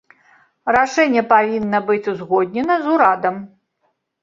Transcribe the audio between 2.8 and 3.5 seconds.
з урадам.